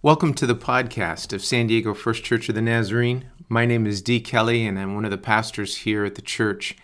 [0.00, 3.24] Welcome to the podcast of San Diego First Church of the Nazarene.
[3.48, 6.76] My name is Dee Kelly, and I'm one of the pastors here at the church.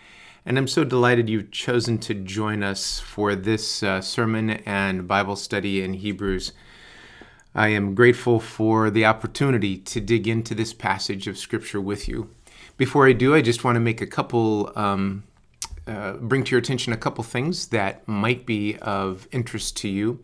[0.45, 5.37] And I'm so delighted you've chosen to join us for this uh, sermon and Bible
[5.37, 6.51] study in Hebrews.
[7.55, 12.29] I am grateful for the opportunity to dig into this passage of Scripture with you.
[12.75, 15.23] Before I do, I just want to make a couple, um,
[15.87, 20.19] uh, bring to your attention a couple things that might be of interest to you.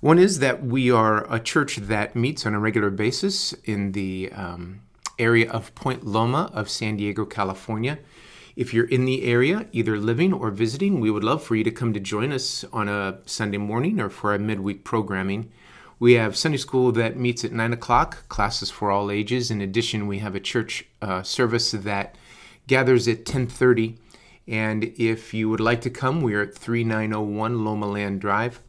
[0.00, 4.32] One is that we are a church that meets on a regular basis in the
[4.32, 4.80] um,
[5.18, 7.98] area of Point Loma of San Diego, California.
[8.56, 11.70] If you're in the area, either living or visiting, we would love for you to
[11.70, 15.52] come to join us on a Sunday morning or for our midweek programming.
[15.98, 19.50] We have Sunday school that meets at 9 o'clock, classes for all ages.
[19.50, 22.16] In addition, we have a church uh, service that
[22.66, 23.98] gathers at 1030.
[24.48, 28.62] And if you would like to come, we are at 3901 Lomaland Drive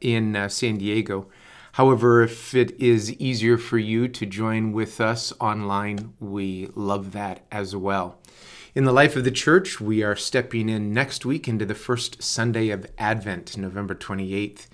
[0.00, 1.28] in uh, San Diego.
[1.72, 7.46] However, if it is easier for you to join with us online, we love that
[7.52, 8.18] as well.
[8.74, 12.22] In the life of the church, we are stepping in next week into the first
[12.22, 14.66] Sunday of Advent, November 28th,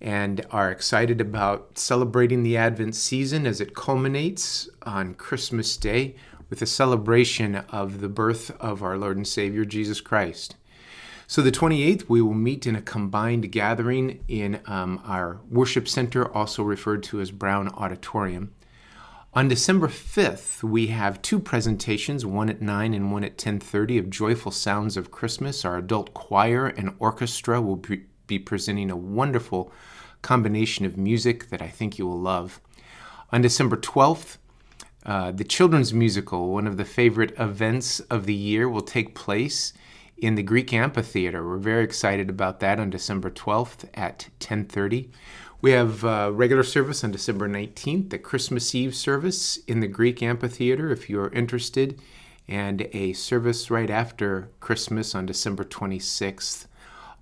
[0.00, 6.16] and are excited about celebrating the Advent season as it culminates on Christmas Day
[6.48, 10.56] with a celebration of the birth of our Lord and Savior Jesus Christ.
[11.28, 16.32] So, the 28th, we will meet in a combined gathering in um, our worship center,
[16.32, 18.52] also referred to as Brown Auditorium.
[19.34, 24.08] On December 5th, we have two presentations, one at 9 and one at 10:30 of
[24.08, 25.64] Joyful Sounds of Christmas.
[25.64, 27.82] Our adult choir and orchestra will
[28.28, 29.72] be presenting a wonderful
[30.22, 32.60] combination of music that I think you will love.
[33.32, 34.38] On December 12th,
[35.04, 39.72] uh, the children's musical, one of the favorite events of the year, will take place
[40.18, 41.46] in the Greek Amphitheater.
[41.46, 45.10] We're very excited about that on December 12th at 10:30.
[45.60, 50.22] We have uh, regular service on December 19th, the Christmas Eve service in the Greek
[50.22, 52.00] Amphitheater if you're interested,
[52.46, 56.66] and a service right after Christmas on December 26th.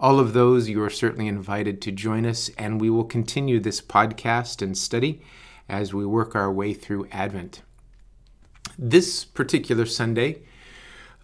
[0.01, 3.81] All of those, you are certainly invited to join us, and we will continue this
[3.81, 5.23] podcast and study
[5.69, 7.63] as we work our way through Advent.
[8.77, 10.43] This particular Sunday,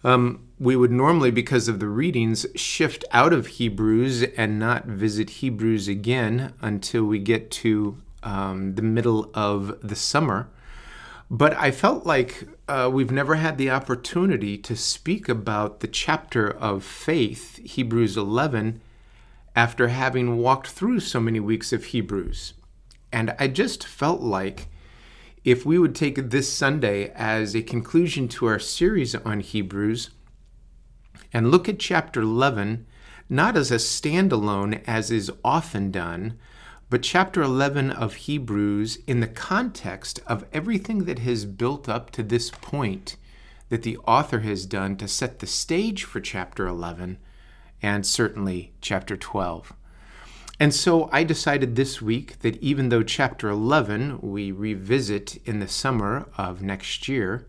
[0.03, 5.29] um, we would normally, because of the readings, shift out of Hebrews and not visit
[5.29, 10.49] Hebrews again until we get to um, the middle of the summer.
[11.29, 16.49] But I felt like uh, we've never had the opportunity to speak about the chapter
[16.49, 18.81] of faith, Hebrews 11,
[19.55, 22.53] after having walked through so many weeks of Hebrews.
[23.11, 24.67] And I just felt like
[25.43, 30.11] if we would take this Sunday as a conclusion to our series on Hebrews
[31.33, 32.85] and look at chapter 11
[33.31, 36.37] not as a standalone as is often done,
[36.89, 42.23] but chapter 11 of Hebrews in the context of everything that has built up to
[42.23, 43.15] this point
[43.69, 47.17] that the author has done to set the stage for chapter 11
[47.81, 49.73] and certainly chapter 12.
[50.61, 55.67] And so I decided this week that even though chapter 11 we revisit in the
[55.67, 57.47] summer of next year,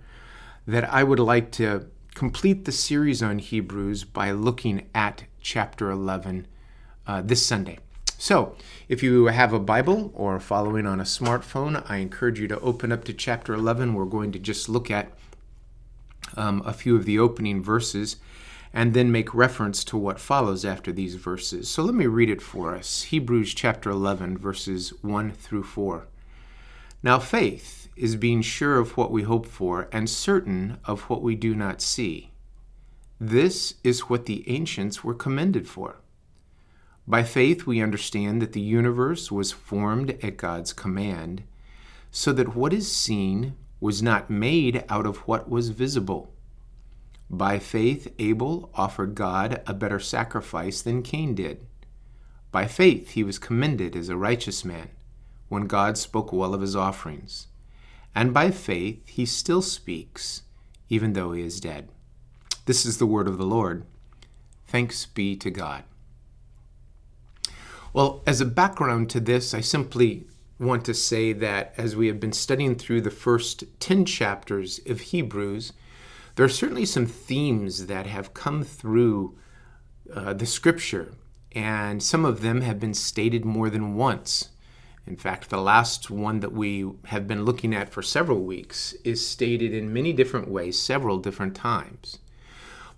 [0.66, 6.46] that I would like to complete the series on Hebrews by looking at chapter 11
[7.06, 7.80] uh, this Sunday.
[8.16, 8.56] So,
[8.88, 12.90] if you have a Bible or following on a smartphone, I encourage you to open
[12.92, 13.92] up to chapter 11.
[13.92, 15.12] We're going to just look at
[16.34, 18.16] um, a few of the opening verses
[18.72, 21.68] and then make reference to what follows after these verses.
[21.68, 26.06] So let me read it for us Hebrews chapter 11, verses 1 through 4.
[27.02, 31.34] Now, faith is being sure of what we hope for and certain of what we
[31.34, 32.30] do not see.
[33.20, 35.96] This is what the ancients were commended for.
[37.06, 41.42] By faith, we understand that the universe was formed at God's command,
[42.10, 46.31] so that what is seen was not made out of what was visible.
[47.32, 51.66] By faith, Abel offered God a better sacrifice than Cain did.
[52.50, 54.90] By faith, he was commended as a righteous man
[55.48, 57.46] when God spoke well of his offerings.
[58.14, 60.42] And by faith, he still speaks,
[60.90, 61.88] even though he is dead.
[62.66, 63.86] This is the word of the Lord.
[64.66, 65.84] Thanks be to God.
[67.94, 70.26] Well, as a background to this, I simply
[70.58, 75.00] want to say that as we have been studying through the first 10 chapters of
[75.00, 75.72] Hebrews,
[76.34, 79.36] there are certainly some themes that have come through
[80.12, 81.14] uh, the scripture,
[81.52, 84.50] and some of them have been stated more than once.
[85.06, 89.26] In fact, the last one that we have been looking at for several weeks is
[89.26, 92.18] stated in many different ways, several different times.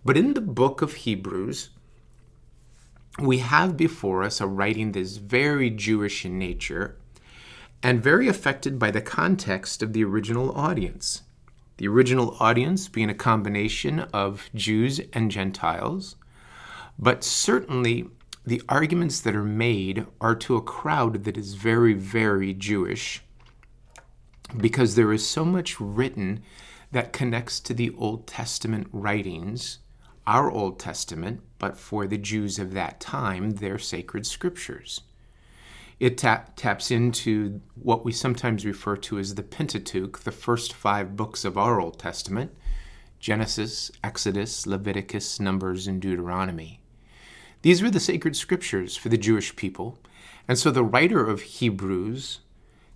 [0.04, 1.70] But in the book of Hebrews,
[3.18, 6.96] we have before us a writing that is very Jewish in nature
[7.82, 11.22] and very affected by the context of the original audience.
[11.76, 16.16] The original audience being a combination of Jews and Gentiles,
[16.98, 18.06] but certainly
[18.46, 23.22] the arguments that are made are to a crowd that is very, very Jewish
[24.56, 26.42] because there is so much written
[26.92, 29.78] that connects to the Old Testament writings,
[30.26, 35.00] our Old Testament, but for the Jews of that time, their sacred scriptures.
[36.00, 41.16] It tap, taps into what we sometimes refer to as the Pentateuch, the first five
[41.16, 42.54] books of our Old Testament
[43.20, 46.80] Genesis, Exodus, Leviticus, Numbers, and Deuteronomy.
[47.62, 49.98] These were the sacred scriptures for the Jewish people,
[50.46, 52.40] and so the writer of Hebrews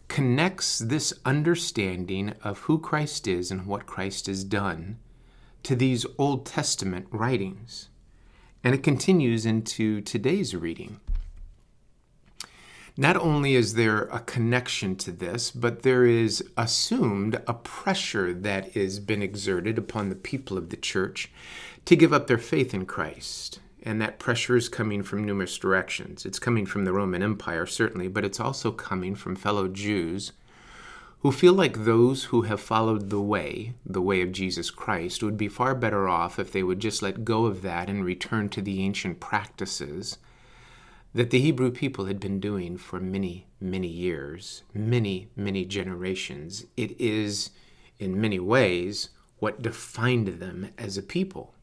[0.09, 4.99] connects this understanding of who Christ is and what Christ has done
[5.63, 7.89] to these Old Testament writings.
[8.63, 11.01] And it continues into today's reading.
[13.01, 18.73] Not only is there a connection to this, but there is assumed a pressure that
[18.73, 21.31] has been exerted upon the people of the church
[21.85, 26.27] to give up their faith in Christ and that pressure is coming from numerous directions.
[26.27, 30.33] It's coming from the Roman Empire, certainly, but it's also coming from fellow Jews
[31.21, 35.37] who feel like those who have followed the way, the way of Jesus Christ, would
[35.37, 38.61] be far better off if they would just let go of that and return to
[38.61, 40.19] the ancient practices
[41.15, 46.67] that the Hebrew people had been doing for many, many years, many, many generations.
[46.77, 47.51] It is,
[47.99, 51.55] in many ways, what defined them as a people.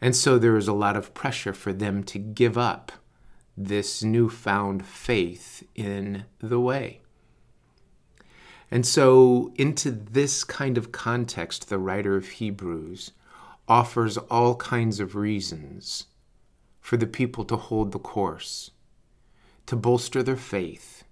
[0.00, 2.92] And so there was a lot of pressure for them to give up
[3.56, 7.00] this newfound faith in the way.
[8.70, 13.12] And so, into this kind of context, the writer of Hebrews
[13.68, 16.06] offers all kinds of reasons
[16.82, 18.72] for the people to hold the course,
[19.64, 21.04] to bolster their faith,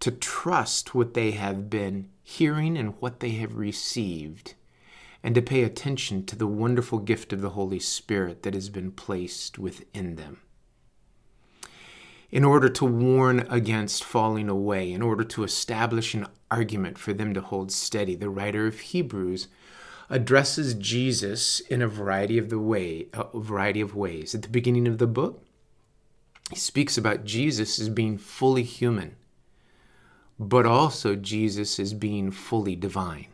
[0.00, 4.54] to trust what they have been hearing and what they have received
[5.24, 8.92] and to pay attention to the wonderful gift of the Holy Spirit that has been
[8.92, 10.38] placed within them.
[12.30, 17.32] In order to warn against falling away, in order to establish an argument for them
[17.32, 19.48] to hold steady, the writer of Hebrews
[20.10, 24.34] addresses Jesus in a variety of the way, a variety of ways.
[24.34, 25.44] At the beginning of the book,
[26.50, 29.16] he speaks about Jesus as being fully human,
[30.38, 33.28] but also Jesus as being fully divine.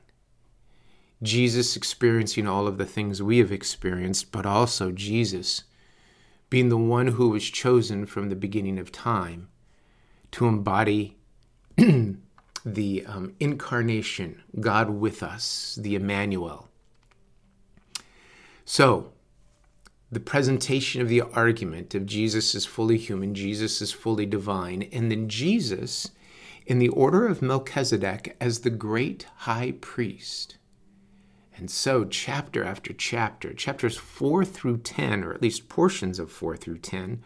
[1.22, 5.64] Jesus experiencing all of the things we have experienced, but also Jesus
[6.48, 9.48] being the one who was chosen from the beginning of time
[10.32, 11.16] to embody
[12.64, 16.68] the um, incarnation, God with us, the Emmanuel.
[18.64, 19.12] So,
[20.12, 25.10] the presentation of the argument of Jesus is fully human, Jesus is fully divine, and
[25.10, 26.10] then Jesus
[26.66, 30.56] in the order of Melchizedek as the great high priest.
[31.56, 36.56] And so, chapter after chapter, chapters 4 through 10, or at least portions of 4
[36.56, 37.22] through 10,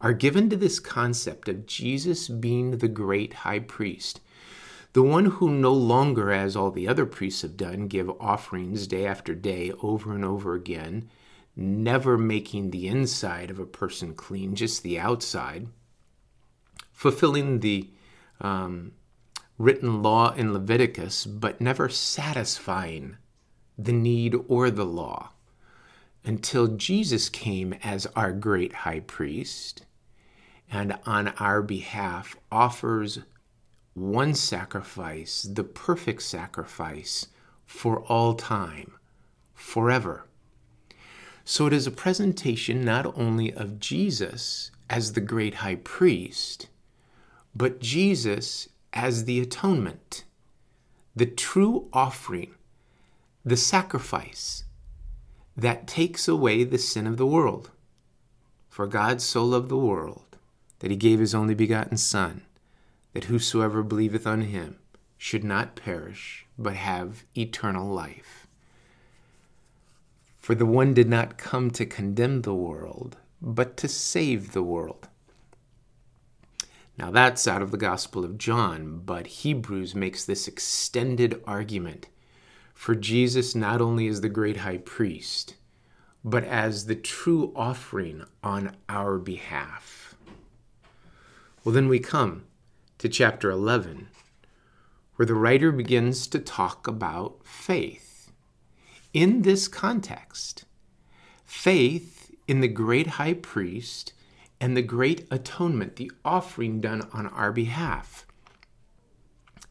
[0.00, 4.20] are given to this concept of Jesus being the great high priest,
[4.92, 9.06] the one who no longer, as all the other priests have done, give offerings day
[9.06, 11.08] after day over and over again,
[11.54, 15.68] never making the inside of a person clean, just the outside,
[16.92, 17.90] fulfilling the
[18.40, 18.92] um,
[19.58, 23.16] written law in Leviticus, but never satisfying
[23.76, 25.30] the need or the law.
[26.24, 29.84] Until Jesus came as our great high priest
[30.70, 33.20] and on our behalf offers
[34.00, 37.28] one sacrifice, the perfect sacrifice
[37.66, 38.92] for all time,
[39.54, 40.24] forever.
[41.44, 46.68] So it is a presentation not only of Jesus as the great high priest,
[47.54, 50.24] but Jesus as the atonement,
[51.14, 52.54] the true offering
[53.44, 54.64] the sacrifice
[55.56, 57.70] that takes away the sin of the world.
[58.68, 60.36] For God so loved the world
[60.78, 62.42] that he gave his only begotten Son,
[63.12, 64.78] that whosoever believeth on him
[65.16, 68.46] should not perish, but have eternal life.
[70.38, 75.08] For the one did not come to condemn the world, but to save the world.
[76.96, 82.08] Now that's out of the Gospel of John, but Hebrews makes this extended argument
[82.74, 85.54] for Jesus not only as the great high priest,
[86.24, 90.16] but as the true offering on our behalf.
[91.64, 92.44] Well, then we come
[92.98, 94.08] to chapter 11,
[95.16, 98.30] where the writer begins to talk about faith.
[99.12, 100.64] In this context,
[101.44, 104.12] faith in the great high priest
[104.60, 108.26] and the great atonement, the offering done on our behalf.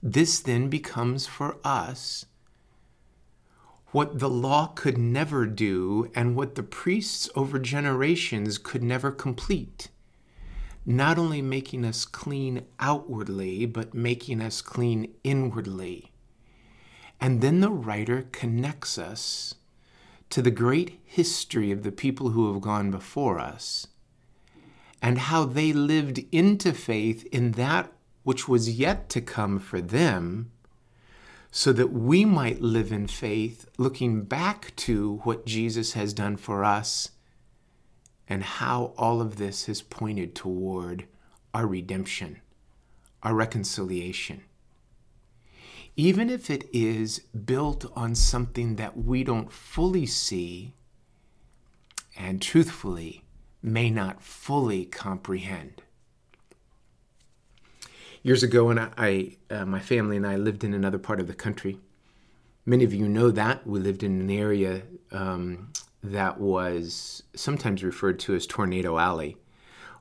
[0.02, 2.26] This then becomes for us
[3.92, 9.90] what the law could never do and what the priests over generations could never complete.
[10.89, 16.13] Not only making us clean outwardly, but making us clean inwardly.
[17.20, 19.56] And then the writer connects us
[20.29, 23.88] to the great history of the people who have gone before us
[25.01, 27.91] and how they lived into faith in that
[28.24, 30.51] which was yet to come for them,
[31.51, 36.63] so that we might live in faith, looking back to what Jesus has done for
[36.63, 37.10] us
[38.30, 41.06] and how all of this has pointed toward
[41.54, 42.42] our redemption,
[43.24, 44.44] our reconciliation.
[45.96, 50.74] Even if it is built on something that we don't fully see
[52.16, 53.24] and truthfully
[53.64, 55.82] may not fully comprehend.
[58.22, 61.34] Years ago, when I, uh, my family and I lived in another part of the
[61.34, 61.80] country,
[62.66, 65.72] many of you know that we lived in an area um,
[66.12, 69.38] that was sometimes referred to as Tornado Alley.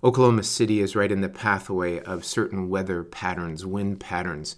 [0.04, 4.56] Oklahoma City is right in the pathway of certain weather patterns, wind patterns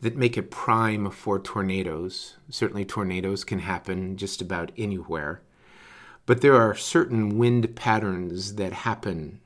[0.00, 2.36] that make it prime for tornadoes.
[2.50, 5.42] Certainly, tornadoes can happen just about anywhere.
[6.24, 9.40] But there are certain wind patterns that happen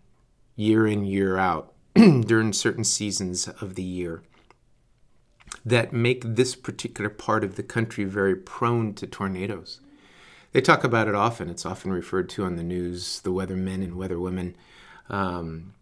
[0.57, 4.23] year in, year out during certain seasons of the year
[5.65, 9.81] that make this particular part of the country very prone to tornadoes.
[10.53, 11.49] They talk about it often.
[11.49, 13.21] It's often referred to on the news.
[13.21, 14.55] The weathermen and weatherwomen
[15.09, 15.75] um,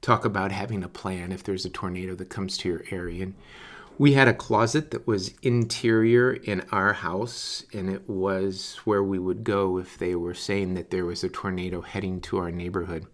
[0.00, 3.24] talk about having a plan if there's a tornado that comes to your area.
[3.24, 3.34] And
[3.98, 9.18] we had a closet that was interior in our house, and it was where we
[9.18, 13.06] would go if they were saying that there was a tornado heading to our neighborhood.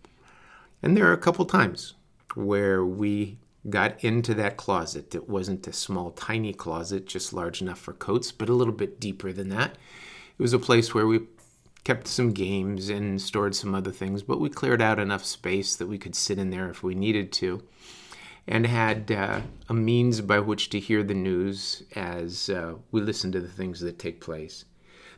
[0.82, 1.94] And there are a couple times
[2.34, 3.38] where we
[3.70, 5.14] got into that closet.
[5.14, 8.98] It wasn't a small, tiny closet, just large enough for coats, but a little bit
[8.98, 9.76] deeper than that.
[10.38, 11.20] It was a place where we
[11.84, 15.88] kept some games and stored some other things, but we cleared out enough space that
[15.88, 17.62] we could sit in there if we needed to
[18.46, 23.32] and had uh, a means by which to hear the news as uh, we listened
[23.32, 24.64] to the things that take place.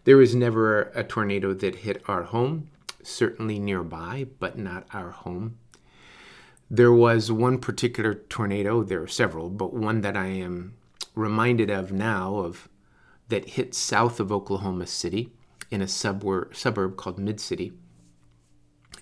[0.05, 2.69] There was never a tornado that hit our home,
[3.03, 5.59] certainly nearby, but not our home.
[6.71, 10.75] There was one particular tornado, there are several, but one that I am
[11.15, 12.69] reminded of now of
[13.29, 15.33] that hit south of Oklahoma City
[15.71, 17.73] in a suburb, suburb called Mid City.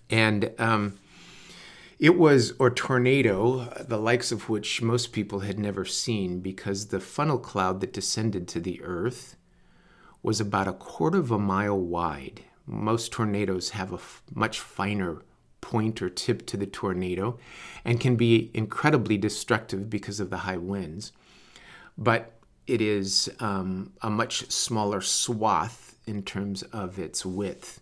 [0.08, 0.98] And um,
[1.98, 7.00] it was a tornado, the likes of which most people had never seen, because the
[7.00, 9.36] funnel cloud that descended to the earth
[10.22, 12.42] was about a quarter of a mile wide.
[12.66, 15.22] Most tornadoes have a f- much finer
[15.60, 17.38] point or tip to the tornado
[17.84, 21.12] and can be incredibly destructive because of the high winds.
[21.96, 27.80] But it is um, a much smaller swath in terms of its width.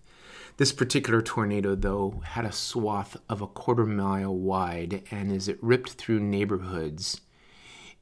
[0.57, 5.59] This particular tornado, though, had a swath of a quarter mile wide, and as it
[5.63, 7.21] ripped through neighborhoods,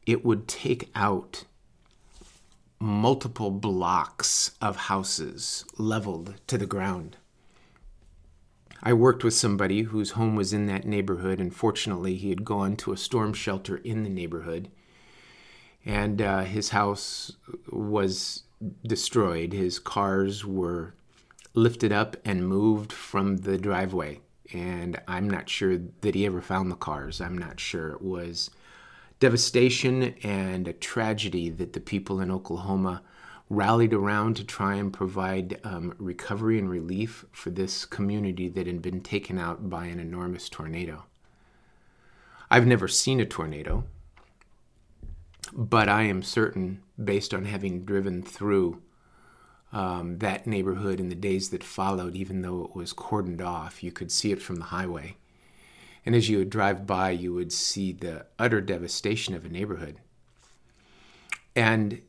[0.06, 1.44] it would take out
[2.80, 7.16] multiple blocks of houses leveled to the ground.
[8.82, 12.76] I worked with somebody whose home was in that neighborhood, and fortunately, he had gone
[12.76, 14.70] to a storm shelter in the neighborhood.
[15.88, 17.32] And uh, his house
[17.70, 18.42] was
[18.86, 19.54] destroyed.
[19.54, 20.94] His cars were
[21.54, 24.20] lifted up and moved from the driveway.
[24.52, 27.22] And I'm not sure that he ever found the cars.
[27.22, 27.92] I'm not sure.
[27.92, 28.50] It was
[29.18, 33.02] devastation and a tragedy that the people in Oklahoma
[33.50, 38.82] rallied around to try and provide um, recovery and relief for this community that had
[38.82, 41.04] been taken out by an enormous tornado.
[42.50, 43.84] I've never seen a tornado,
[45.52, 48.82] but I am certain, based on having driven through
[49.72, 53.82] um, that neighborhood in the days that followed, even though it was cordoned off.
[53.82, 55.16] You could see it from the highway.
[56.06, 60.00] And as you would drive by, you would see the utter devastation of a neighborhood.
[61.54, 62.02] And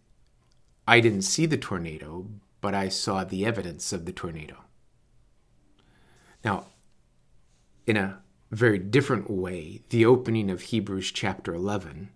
[0.87, 2.27] I didn't see the tornado,
[2.61, 4.57] but I saw the evidence of the tornado.
[6.43, 6.67] Now,
[7.85, 8.19] in a
[8.51, 12.09] very different way, the opening of Hebrews chapter 11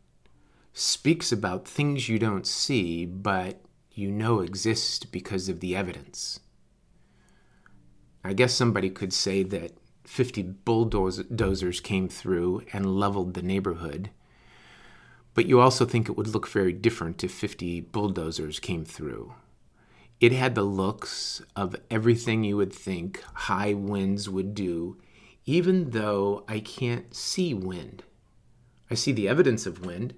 [0.73, 3.61] speaks about things you don't see, but
[3.91, 6.39] you know exist because of the evidence.
[8.23, 9.73] I guess somebody could say that
[10.05, 14.09] 50 bulldozers came through and leveled the neighborhood,
[15.33, 19.33] but you also think it would look very different if 50 bulldozers came through.
[20.19, 24.97] It had the looks of everything you would think high winds would do,
[25.45, 28.03] even though I can't see wind.
[28.89, 30.13] I see the evidence of wind.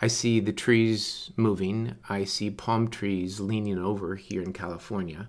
[0.00, 1.96] I see the trees moving.
[2.08, 5.28] I see palm trees leaning over here in California.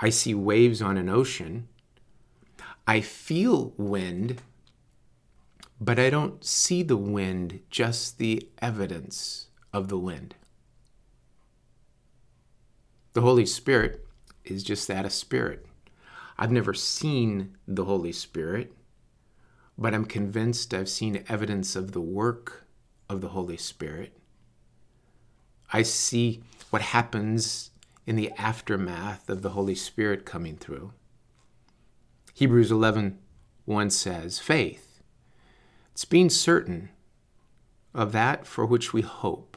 [0.00, 1.68] I see waves on an ocean.
[2.86, 4.40] I feel wind,
[5.80, 10.34] but I don't see the wind, just the evidence of the wind.
[13.12, 14.06] The Holy Spirit
[14.44, 15.66] is just that a spirit.
[16.38, 18.72] I've never seen the Holy Spirit,
[19.76, 22.65] but I'm convinced I've seen evidence of the work
[23.08, 24.16] of the Holy Spirit.
[25.72, 27.70] I see what happens
[28.06, 30.92] in the aftermath of the Holy Spirit coming through.
[32.34, 33.18] Hebrews 11
[33.64, 35.00] 1 says, Faith,
[35.92, 36.90] it's being certain
[37.92, 39.56] of that for which we hope,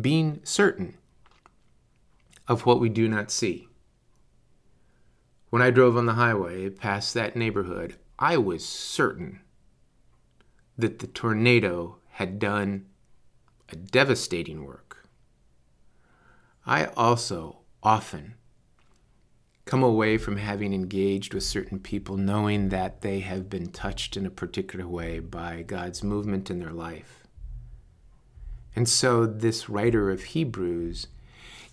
[0.00, 0.96] being certain
[2.48, 3.68] of what we do not see.
[5.50, 9.40] When I drove on the highway past that neighborhood, I was certain
[10.80, 12.86] that the tornado had done
[13.68, 15.08] a devastating work.
[16.66, 18.34] I also often
[19.64, 24.26] come away from having engaged with certain people knowing that they have been touched in
[24.26, 27.24] a particular way by God's movement in their life.
[28.74, 31.06] And so, this writer of Hebrews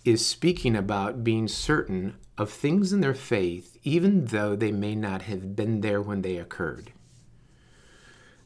[0.04, 5.22] is speaking about being certain of things in their faith, even though they may not
[5.22, 6.92] have been there when they occurred.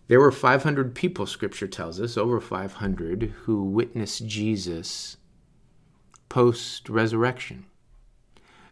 [0.09, 5.17] There were 500 people, scripture tells us, over 500, who witnessed Jesus
[6.29, 7.67] post resurrection.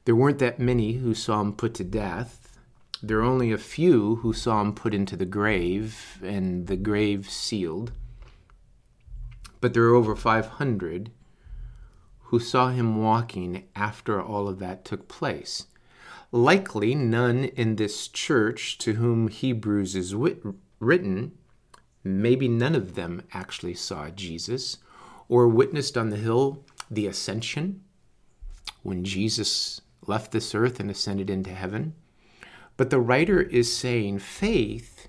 [0.07, 2.59] There weren't that many who saw him put to death.
[3.03, 7.31] There are only a few who saw him put into the grave and the grave
[7.31, 7.93] sealed.
[9.61, 11.11] But there are over 500
[12.25, 15.67] who saw him walking after all of that took place.
[16.33, 20.43] Likely none in this church to whom Hebrews is wit-
[20.81, 21.33] written,
[22.03, 24.79] maybe none of them actually saw Jesus
[25.29, 27.83] or witnessed on the hill the ascension
[28.83, 31.95] when Jesus left this earth and ascended into heaven.
[32.77, 35.09] But the writer is saying faith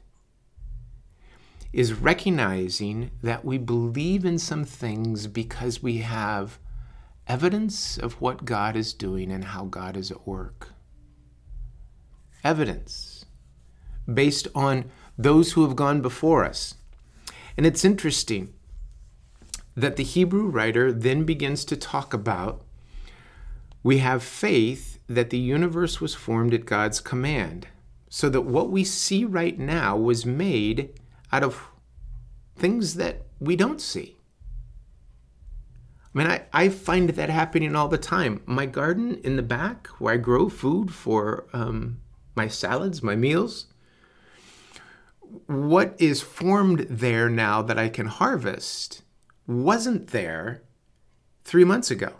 [1.72, 6.60] is recognizing that we believe in some things because we have
[7.28, 10.74] evidence of what God is doing and how God is at work.
[12.44, 13.26] Evidence
[14.12, 14.86] based on
[15.24, 16.76] those who have gone before us.
[17.58, 18.54] And it's interesting
[19.76, 22.64] that the Hebrew writer then begins to talk about
[23.84, 27.68] we have faith that the universe was formed at God's command,
[28.10, 31.00] so that what we see right now was made
[31.32, 31.68] out of
[32.56, 34.18] things that we don't see.
[36.14, 38.42] I mean, I, I find that happening all the time.
[38.46, 42.02] My garden in the back, where I grow food for um,
[42.36, 43.68] my salads, my meals,
[45.48, 49.02] what is formed there now that I can harvest
[49.48, 50.64] wasn't there
[51.44, 52.14] three months ago.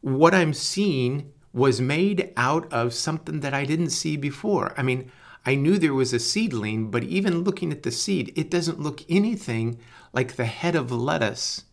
[0.00, 4.72] What I'm seeing was made out of something that I didn't see before.
[4.76, 5.10] I mean,
[5.44, 9.02] I knew there was a seedling, but even looking at the seed, it doesn't look
[9.08, 9.78] anything
[10.12, 11.64] like the head of lettuce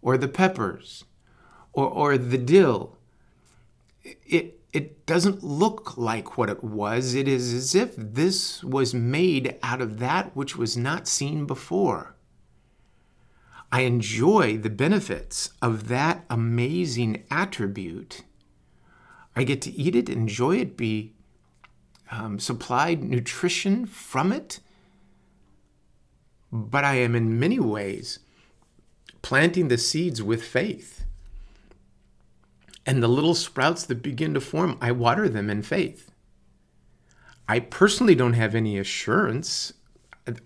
[0.00, 1.04] or the peppers
[1.72, 2.96] or, or the dill.
[4.02, 7.14] It, it doesn't look like what it was.
[7.14, 12.16] It is as if this was made out of that which was not seen before.
[13.70, 18.22] I enjoy the benefits of that amazing attribute.
[19.36, 21.14] I get to eat it, enjoy it, be
[22.10, 24.58] um, supplied nutrition from it.
[26.50, 28.18] But I am in many ways
[29.22, 31.03] planting the seeds with faith
[32.86, 36.10] and the little sprouts that begin to form, I water them in faith.
[37.48, 39.72] I personally don't have any assurance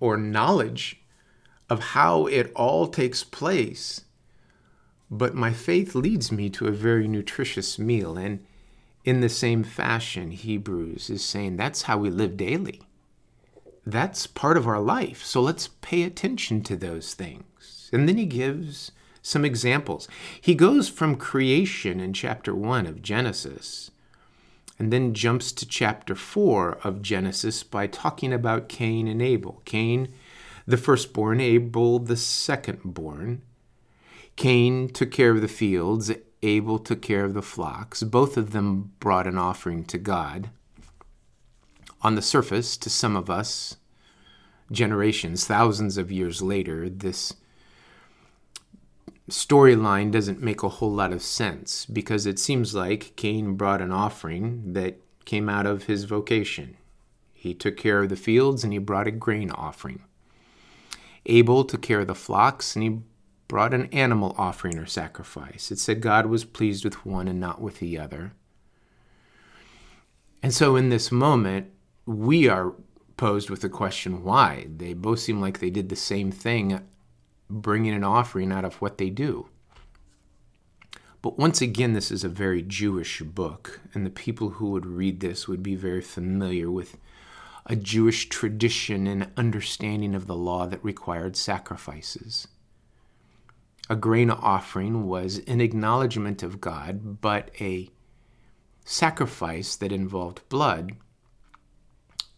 [0.01, 1.01] or knowledge
[1.71, 4.03] of how it all takes place,
[5.11, 8.17] but my faith leads me to a very nutritious meal.
[8.17, 8.45] And
[9.05, 12.83] in the same fashion, Hebrews is saying that's how we live daily.
[13.87, 15.25] That's part of our life.
[15.25, 17.89] So let's pay attention to those things.
[17.93, 18.93] And then he gives
[19.29, 20.09] some examples.
[20.41, 23.91] He goes from creation in chapter 1 of Genesis
[24.79, 29.61] and then jumps to chapter 4 of Genesis by talking about Cain and Abel.
[29.65, 30.09] Cain,
[30.67, 33.41] the firstborn, Abel, the secondborn.
[34.37, 36.11] Cain took care of the fields,
[36.43, 38.03] Abel took care of the flocks.
[38.03, 40.51] Both of them brought an offering to God.
[42.01, 43.77] On the surface, to some of us,
[44.71, 47.35] generations, thousands of years later, this
[49.29, 53.93] storyline doesn't make a whole lot of sense because it seems like Cain brought an
[53.93, 56.77] offering that came out of his vocation.
[57.33, 60.03] He took care of the fields and he brought a grain offering.
[61.27, 63.01] Abel took care of the flocks and he
[63.49, 65.71] brought an animal offering or sacrifice.
[65.71, 68.33] It said God was pleased with one and not with the other.
[70.43, 71.71] And so in this moment,
[72.07, 72.75] we are
[73.17, 74.67] posed with the question why?
[74.75, 76.81] They both seem like they did the same thing,
[77.51, 79.49] bringing an offering out of what they do.
[81.21, 85.21] But once again, this is a very Jewish book, and the people who would read
[85.21, 86.97] this would be very familiar with
[87.67, 92.49] a Jewish tradition and understanding of the law that required sacrifices.
[93.91, 97.91] A grain offering was an acknowledgement of God, but a
[98.85, 100.93] sacrifice that involved blood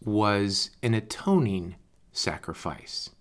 [0.03, 1.75] was an atoning
[2.11, 3.11] sacrifice.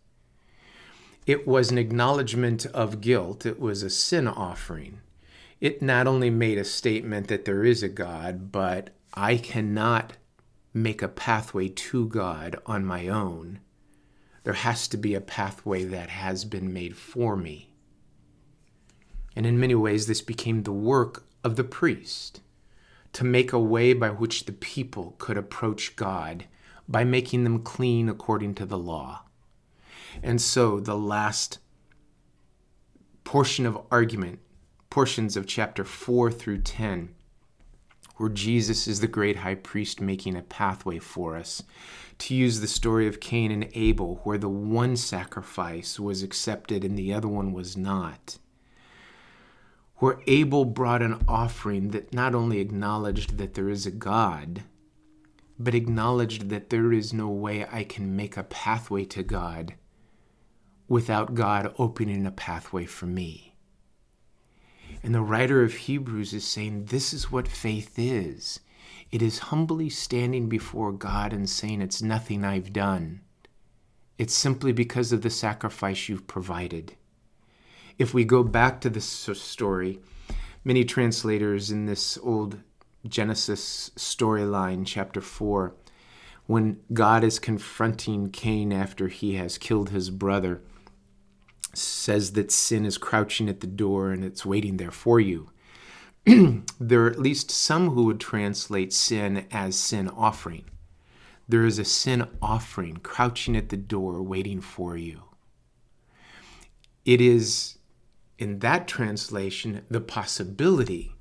[1.27, 5.01] It was an acknowledgement of guilt, it was a sin offering.
[5.61, 10.15] It not only made a statement that there is a God, but I cannot
[10.73, 13.61] make a pathway to God on my own.
[14.45, 17.75] There has to be a pathway that has been made for me.
[19.37, 22.41] And in many ways, this became the work of the priest
[23.13, 26.45] to make a way by which the people could approach God
[26.89, 29.23] by making them clean according to the law.
[30.23, 31.59] And so the last
[33.25, 34.41] portion of argument,
[34.89, 37.15] portions of chapter 4 through 10,
[38.17, 41.63] where Jesus is the great high priest making a pathway for us,
[42.19, 46.99] to use the story of Cain and Abel, where the one sacrifice was accepted and
[46.99, 48.39] the other one was not
[50.01, 54.63] where Abel brought an offering that not only acknowledged that there is a God,
[55.59, 59.75] but acknowledged that there is no way I can make a pathway to God
[60.91, 63.55] without God opening a pathway for me.
[65.05, 68.61] And the writer of Hebrews is saying this is what faith is
[69.13, 73.21] it is humbly standing before God and saying, It's nothing I've done.
[74.19, 76.97] It's simply because of the sacrifice you've provided.
[77.99, 80.01] If we go back to this story,
[80.65, 82.59] many translators in this old
[83.07, 85.75] Genesis storyline, chapter 4,
[86.47, 90.63] when God is confronting Cain after he has killed his brother,
[91.73, 95.51] says that sin is crouching at the door and it's waiting there for you.
[96.81, 100.65] there are at least some who would translate sin as sin offering.
[101.49, 105.23] There is a sin offering crouching at the door waiting for you.
[107.05, 107.79] It is,
[108.39, 111.15] in that translation, the possibility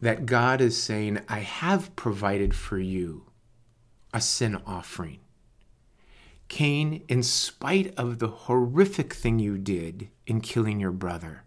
[0.00, 3.26] that God is saying, I have provided for you
[4.14, 5.20] a sin offering.
[6.52, 11.44] Cain, in spite of the horrific thing you did in killing your brother,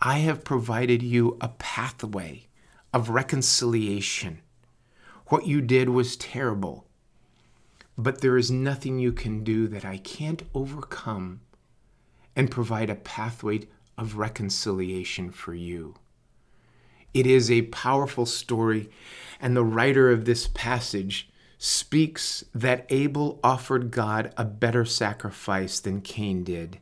[0.00, 2.46] I have provided you a pathway
[2.94, 4.40] of reconciliation.
[5.26, 6.86] What you did was terrible,
[7.98, 11.42] but there is nothing you can do that I can't overcome
[12.34, 15.94] and provide a pathway of reconciliation for you.
[17.12, 18.88] It is a powerful story,
[19.42, 26.00] and the writer of this passage speaks that Abel offered God a better sacrifice than
[26.00, 26.80] Cain did.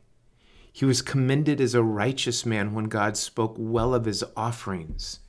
[0.71, 5.19] He was commended as a righteous man when God spoke well of his offerings.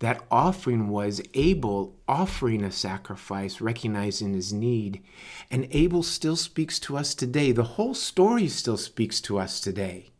[0.00, 5.02] That offering was Abel offering a sacrifice, recognizing his need.
[5.50, 7.52] And Abel still speaks to us today.
[7.52, 10.10] The whole story still speaks to us today.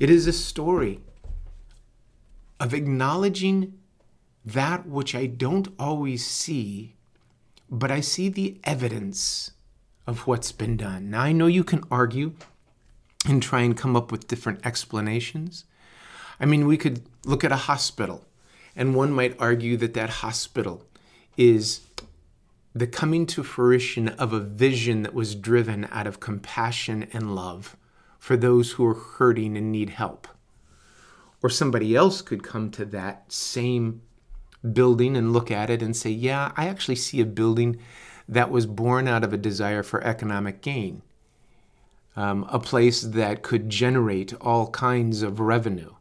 [0.00, 1.00] It is a story
[2.58, 3.78] of acknowledging
[4.44, 6.95] that which I don't always see,
[7.70, 9.50] but I see the evidence
[10.06, 11.10] of what's been done.
[11.10, 12.34] Now, I know you can argue
[13.28, 15.64] and try and come up with different explanations.
[16.38, 18.24] I mean, we could look at a hospital,
[18.76, 20.84] and one might argue that that hospital
[21.36, 21.80] is
[22.74, 27.76] the coming to fruition of a vision that was driven out of compassion and love
[28.18, 30.28] for those who are hurting and need help.
[31.42, 34.02] Or somebody else could come to that same
[34.72, 37.78] building and look at it and say, Yeah, I actually see a building
[38.28, 41.02] that was born out of a desire for economic gain,
[42.16, 45.92] um, a place that could generate all kinds of revenue.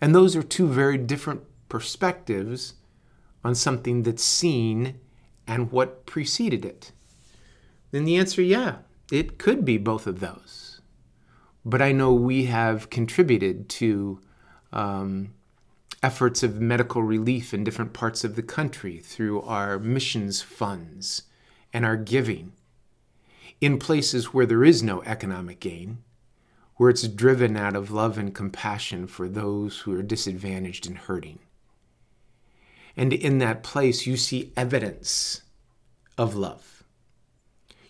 [0.00, 2.74] And those are two very different perspectives
[3.44, 5.00] on something that's seen
[5.46, 6.92] and what preceded it.
[7.90, 8.76] Then the answer, yeah,
[9.10, 10.80] it could be both of those.
[11.64, 14.20] But I know we have contributed to
[14.72, 15.34] um,
[16.02, 21.22] efforts of medical relief in different parts of the country through our missions funds
[21.72, 22.52] and our giving
[23.60, 25.98] in places where there is no economic gain,
[26.76, 31.40] where it's driven out of love and compassion for those who are disadvantaged and hurting.
[32.96, 35.42] And in that place, you see evidence
[36.16, 36.84] of love.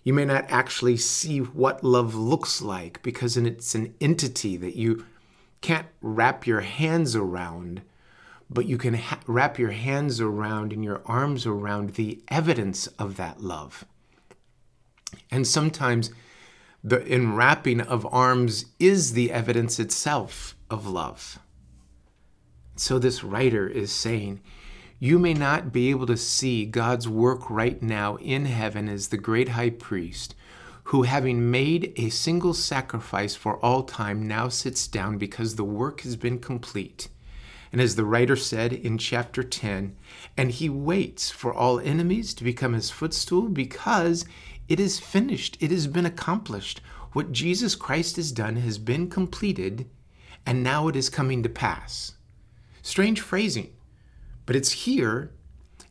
[0.03, 5.05] You may not actually see what love looks like because it's an entity that you
[5.61, 7.83] can't wrap your hands around,
[8.51, 13.17] but you can ha- wrap your hands around and your arms around the evidence of
[13.17, 13.85] that love.
[15.31, 16.11] And sometimes
[16.83, 21.39] the enwrapping of arms is the evidence itself of love.
[22.77, 24.41] So this writer is saying,
[25.01, 29.17] you may not be able to see God's work right now in heaven as the
[29.17, 30.35] great high priest,
[30.85, 36.01] who, having made a single sacrifice for all time, now sits down because the work
[36.01, 37.09] has been complete.
[37.73, 39.97] And as the writer said in chapter 10,
[40.37, 44.25] and he waits for all enemies to become his footstool because
[44.69, 46.81] it is finished, it has been accomplished.
[47.13, 49.89] What Jesus Christ has done has been completed,
[50.47, 52.15] and now it is coming to pass.
[52.83, 53.73] Strange phrasing
[54.49, 55.31] but it's here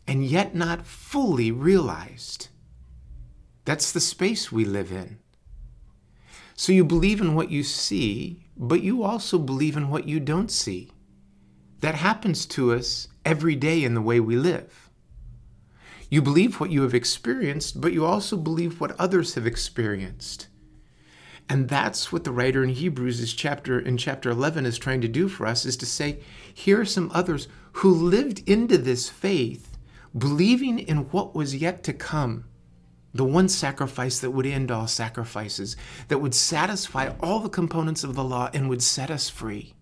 [0.08, 2.48] and yet not fully realized.
[3.66, 5.20] That's the space we live in.
[6.56, 10.50] So you believe in what you see, but you also believe in what you don't
[10.50, 10.90] see.
[11.82, 14.90] That happens to us every day in the way we live.
[16.10, 20.48] You believe what you have experienced, but you also believe what others have experienced.
[21.50, 25.08] And that's what the writer in Hebrews is chapter in chapter 11 is trying to
[25.08, 26.20] do for us is to say
[26.54, 29.78] here are some others who lived into this faith
[30.18, 32.46] believing in what was yet to come.
[33.14, 35.78] The one sacrifice that would end all sacrifices,
[36.10, 39.74] that would satisfy all the components of the law and would set us free.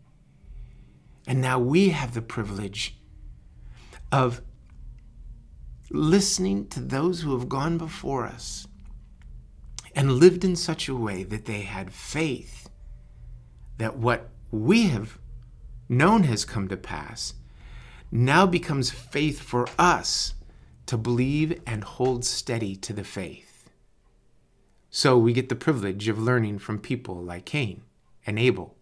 [1.27, 2.97] And now we have the privilege
[4.11, 4.41] of
[5.89, 8.67] listening to those who have gone before us
[9.95, 12.69] and lived in such a way that they had faith
[13.77, 15.17] that what we have
[15.89, 17.33] known has come to pass
[18.11, 20.33] now becomes faith for us
[20.85, 23.69] to believe and hold steady to the faith.
[24.89, 27.81] So we get the privilege of learning from people like Cain
[28.25, 28.74] and Abel.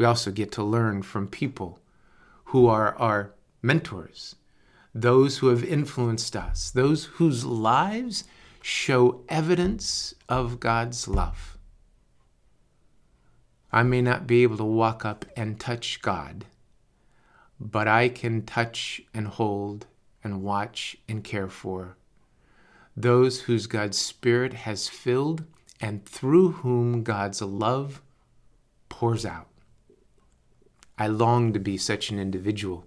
[0.00, 1.78] We also get to learn from people
[2.44, 4.34] who are our mentors,
[4.94, 8.24] those who have influenced us, those whose lives
[8.62, 11.58] show evidence of God's love.
[13.70, 16.46] I may not be able to walk up and touch God,
[17.60, 19.84] but I can touch and hold
[20.24, 21.98] and watch and care for
[22.96, 25.44] those whose God's Spirit has filled
[25.78, 28.00] and through whom God's love
[28.88, 29.49] pours out.
[31.00, 32.84] I long to be such an individual,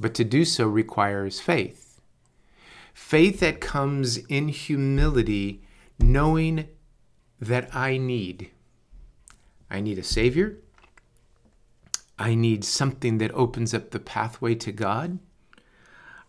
[0.00, 1.84] but to do so requires faith
[2.94, 5.60] Faith that comes in humility,
[5.98, 6.68] knowing
[7.40, 8.50] that I need.
[9.68, 10.58] I need a Savior.
[12.16, 15.18] I need something that opens up the pathway to God.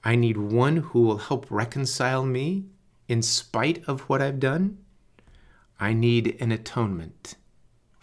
[0.04, 2.66] I need one who will help reconcile me
[3.08, 4.80] in spite of what I've done.
[5.80, 7.36] I need an atonement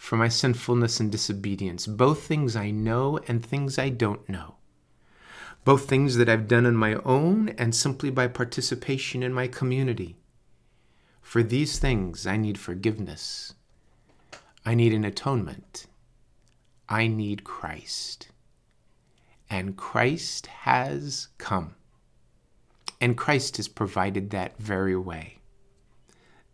[0.03, 4.57] for my sinfulness and disobedience, both things I know and things I don't know
[5.65, 10.17] both things that I've done on my own and simply by participation in my community.
[11.21, 13.55] For these things, I need forgiveness.
[14.67, 15.87] I need an atonement.
[16.89, 18.29] I need Christ.
[19.49, 21.77] And Christ has come.
[23.01, 25.39] And Christ has provided that very way.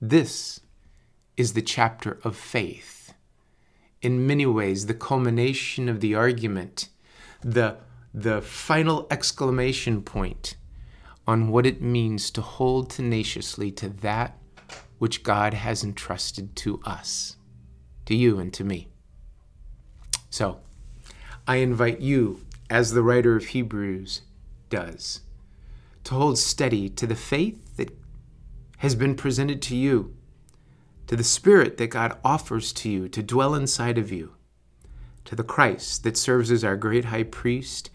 [0.00, 0.60] This
[1.36, 2.97] is the chapter of faith.
[4.00, 6.88] In many ways, the culmination of the argument,
[7.42, 7.78] the
[8.14, 10.56] the final exclamation point
[11.26, 14.38] on what it means to hold tenaciously to that
[14.98, 17.36] which God has entrusted to us,
[18.06, 18.88] to you and to me.
[20.30, 20.60] So,
[21.46, 24.22] I invite you, as the writer of Hebrews
[24.70, 25.20] does,
[26.04, 27.96] to hold steady to the faith that
[28.78, 30.16] has been presented to you,
[31.08, 34.34] to the Spirit that God offers to you to dwell inside of you,
[35.24, 37.90] to the Christ that serves as our great high priest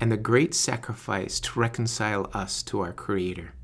[0.00, 3.54] and the great sacrifice to reconcile us to our Creator.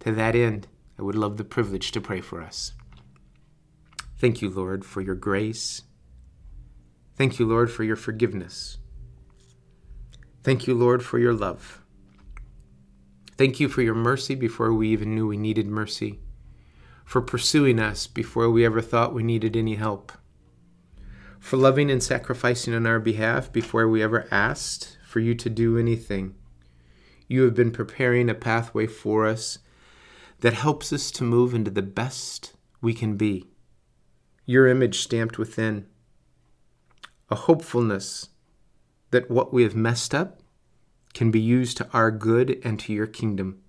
[0.00, 0.66] To that end,
[0.98, 2.72] I would love the privilege to pray for us.
[4.18, 5.82] Thank you, Lord, for your grace.
[7.16, 8.78] Thank you, Lord, for your forgiveness.
[10.42, 11.82] Thank you, Lord, for your love.
[13.36, 16.20] Thank you for your mercy before we even knew we needed mercy,
[17.06, 20.12] for pursuing us before we ever thought we needed any help,
[21.38, 25.78] for loving and sacrificing on our behalf before we ever asked for you to do
[25.78, 26.34] anything.
[27.28, 29.60] You have been preparing a pathway for us
[30.40, 33.46] that helps us to move into the best we can be.
[34.44, 35.86] Your image stamped within,
[37.30, 38.30] a hopefulness
[39.12, 40.40] that what we have messed up
[41.14, 43.62] can be used to our good and to your kingdom.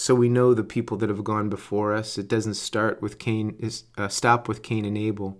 [0.00, 2.16] So we know the people that have gone before us.
[2.16, 3.54] It doesn't start with Cain,
[3.98, 5.38] uh, stop with Cain and Abel,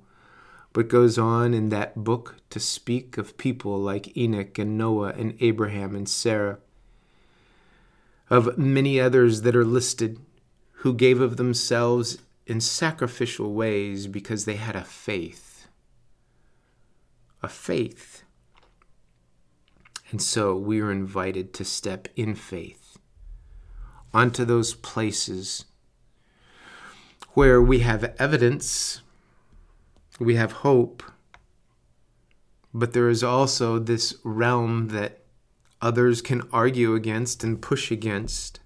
[0.75, 5.35] but goes on in that book to speak of people like Enoch and Noah and
[5.41, 6.59] Abraham and Sarah,
[8.29, 10.21] of many others that are listed
[10.83, 15.69] who gave of themselves in sacrificial ways because they had a faith.
[17.43, 18.25] A faith.
[20.11, 22.80] And so we are invited to step in faith
[24.13, 25.65] onto those places
[27.35, 29.03] where we have evidence,
[30.19, 31.03] we have hope,
[32.75, 35.21] but there is also this realm that
[35.81, 38.61] others can argue against and push against.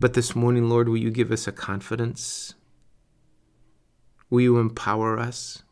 [0.00, 2.54] But this morning, Lord, will you give us a confidence?
[4.30, 5.62] Will you empower us?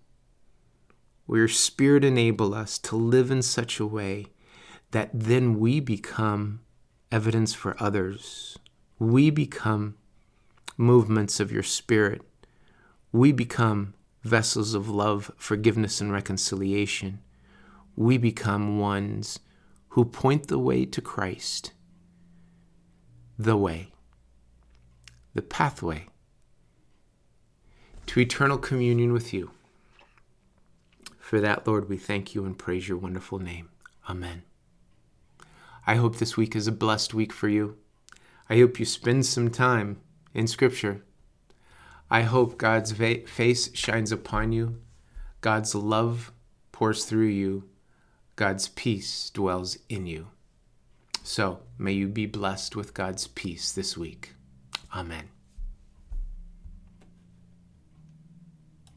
[1.27, 4.27] Will your Spirit enable us to live in such a way
[4.93, 6.61] that then we become
[7.11, 8.59] evidence for others?
[8.99, 9.97] We become
[10.77, 12.23] movements of your Spirit.
[13.13, 17.21] We become vessels of love, forgiveness, and reconciliation.
[17.95, 19.39] We become ones
[19.91, 21.73] who point the way to Christ,
[23.39, 23.93] the way
[25.37, 26.07] the pathway
[28.07, 29.51] to eternal communion with you.
[31.19, 33.69] For that, Lord, we thank you and praise your wonderful name.
[34.09, 34.46] Amen.
[35.87, 37.77] I hope this week is a blessed week for you.
[38.51, 40.01] I hope you spend some time
[40.35, 41.05] in Scripture.
[42.11, 44.81] I hope God's va- face shines upon you,
[45.41, 46.33] God's love
[46.73, 47.69] pours through you,
[48.37, 50.29] God's peace dwells in you.
[51.23, 54.35] So may you be blessed with God's peace this week.
[54.95, 55.36] Amen.